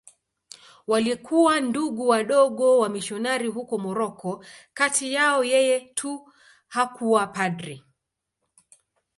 Walikuwa 0.87 1.59
Ndugu 1.61 2.07
Wadogo 2.07 2.77
wamisionari 2.79 3.47
huko 3.47 3.77
Moroko.Kati 3.77 5.13
yao 5.13 5.43
yeye 5.43 5.79
tu 5.79 6.33
hakuwa 6.67 7.27
padri. 7.27 7.83